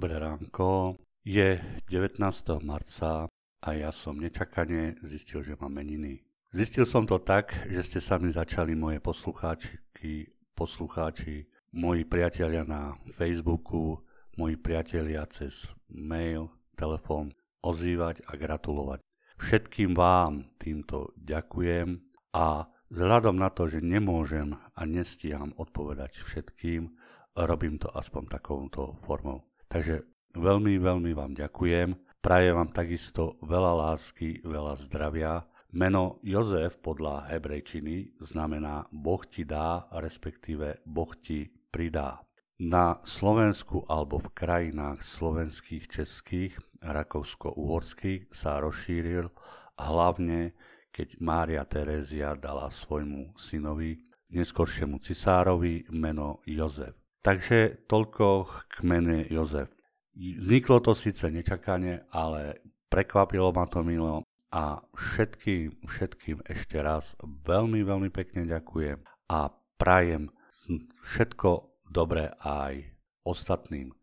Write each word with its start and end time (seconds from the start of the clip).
dobré 0.00 0.16
ránko. 0.16 0.96
Je 1.28 1.60
19. 1.92 2.24
marca 2.64 3.28
a 3.60 3.68
ja 3.76 3.92
som 3.92 4.16
nečakane 4.16 4.96
zistil, 5.04 5.44
že 5.44 5.60
mám 5.60 5.76
meniny. 5.76 6.24
Zistil 6.56 6.88
som 6.88 7.04
to 7.04 7.20
tak, 7.20 7.52
že 7.68 7.84
ste 7.84 8.00
sami 8.00 8.32
začali 8.32 8.72
moje 8.72 8.96
poslucháčky, 8.96 10.24
poslucháči, 10.56 11.44
moji 11.76 12.08
priatelia 12.08 12.64
na 12.64 12.96
Facebooku, 13.12 14.00
moji 14.40 14.56
priatelia 14.56 15.28
cez 15.28 15.68
mail, 15.92 16.48
telefón 16.80 17.36
ozývať 17.60 18.24
a 18.24 18.40
gratulovať. 18.40 19.04
Všetkým 19.36 19.92
vám 19.92 20.48
týmto 20.56 21.12
ďakujem 21.20 22.00
a 22.32 22.64
vzhľadom 22.88 23.36
na 23.36 23.52
to, 23.52 23.68
že 23.68 23.84
nemôžem 23.84 24.56
a 24.56 24.80
nestíham 24.88 25.52
odpovedať 25.60 26.24
všetkým, 26.24 26.88
robím 27.36 27.76
to 27.76 27.92
aspoň 27.92 28.32
takouto 28.32 28.96
formou. 29.04 29.49
Takže 29.70 30.02
veľmi, 30.34 30.82
veľmi 30.82 31.14
vám 31.14 31.38
ďakujem. 31.38 31.94
Prajem 32.18 32.54
vám 32.58 32.70
takisto 32.74 33.38
veľa 33.38 33.72
lásky, 33.86 34.42
veľa 34.42 34.74
zdravia. 34.82 35.46
Meno 35.70 36.18
Jozef 36.26 36.82
podľa 36.82 37.30
hebrejčiny 37.30 38.18
znamená 38.18 38.90
Boh 38.90 39.22
ti 39.22 39.46
dá, 39.46 39.86
respektíve 39.94 40.82
Boh 40.82 41.14
ti 41.22 41.46
pridá. 41.70 42.18
Na 42.60 42.98
Slovensku 43.06 43.86
alebo 43.86 44.18
v 44.18 44.34
krajinách 44.34 45.06
slovenských, 45.06 45.86
českých, 45.86 46.58
rakousko-uhorských 46.82 48.34
sa 48.34 48.58
rozšíril 48.58 49.30
hlavne 49.78 50.52
keď 50.90 51.22
Mária 51.22 51.62
Terézia 51.64 52.34
dala 52.34 52.66
svojmu 52.68 53.38
synovi, 53.38 54.02
neskoršiemu 54.34 54.98
cisárovi, 54.98 55.86
meno 55.94 56.42
Jozef. 56.44 56.98
Takže 57.20 57.84
toľko 57.84 58.48
k 58.68 58.74
mene 58.82 59.28
Jozef. 59.28 59.68
Vzniklo 60.16 60.80
to 60.80 60.96
síce 60.96 61.28
nečakane, 61.28 62.08
ale 62.12 62.64
prekvapilo 62.88 63.52
ma 63.52 63.68
to 63.68 63.84
milo 63.84 64.24
a 64.50 64.82
všetkým, 64.96 65.84
všetkým 65.86 66.42
ešte 66.48 66.80
raz 66.82 67.14
veľmi, 67.22 67.86
veľmi 67.86 68.10
pekne 68.10 68.48
ďakujem 68.48 68.98
a 69.30 69.52
prajem 69.78 70.32
všetko 71.06 71.70
dobré 71.86 72.34
aj 72.42 72.88
ostatným. 73.22 73.94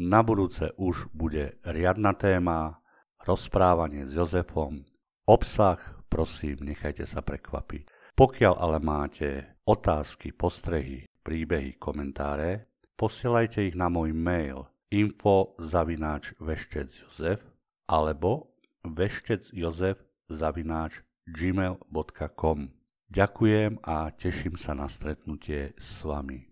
Na 0.00 0.24
budúce 0.24 0.72
už 0.80 1.12
bude 1.12 1.60
riadna 1.62 2.16
téma, 2.16 2.80
rozprávanie 3.22 4.08
s 4.08 4.16
Jozefom, 4.16 4.82
obsah, 5.28 5.78
prosím, 6.08 6.64
nechajte 6.64 7.06
sa 7.06 7.20
prekvapiť. 7.20 8.16
Pokiaľ 8.16 8.54
ale 8.58 8.78
máte 8.80 9.60
otázky, 9.64 10.32
postrehy, 10.34 11.06
príbehy, 11.24 11.78
komentáre, 11.78 12.68
posielajte 12.98 13.64
ich 13.64 13.78
na 13.78 13.88
môj 13.88 14.12
mail 14.12 14.68
info 14.92 15.56
zavináč 15.56 16.36
Jozef 16.36 17.40
alebo 17.88 18.52
veštecjozef 18.84 19.96
zavináč 20.28 21.00
gmail.com 21.24 22.68
Ďakujem 23.12 23.72
a 23.84 24.08
teším 24.12 24.56
sa 24.56 24.72
na 24.76 24.88
stretnutie 24.88 25.76
s 25.76 26.04
vami. 26.04 26.51